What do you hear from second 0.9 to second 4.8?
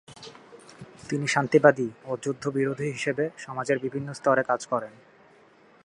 তিনি শান্তিবাদি ও যুদ্ধ বিরোধী হিসেবে সমাজের বিভিন্ন স্তরে কাজ